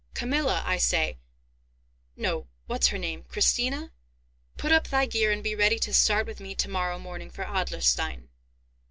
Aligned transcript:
Camilla, 0.15 0.63
I 0.65 0.77
say—no, 0.77 2.47
what's 2.65 2.87
her 2.87 2.97
name, 2.97 3.23
Christina?—put 3.27 4.71
up 4.71 4.87
thy 4.87 5.05
gear 5.05 5.31
and 5.31 5.43
be 5.43 5.53
ready 5.53 5.77
to 5.77 5.93
start 5.93 6.25
with 6.25 6.39
me 6.39 6.55
to 6.55 6.67
morrow 6.67 6.97
morning 6.97 7.29
for 7.29 7.43
Adlerstein." 7.45 8.27